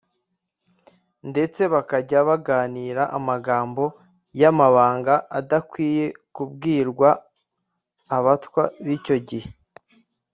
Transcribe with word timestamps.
ndetse 1.29 1.61
bakajya 1.73 2.19
baganira 2.29 3.03
amagambo 3.17 3.83
y'amabanga 4.39 5.13
adakwiye 5.39 6.05
kubwirwa 6.35 7.09
abatwa 8.17 8.63
b'icyo 8.85 9.17
gihe. 9.29 9.49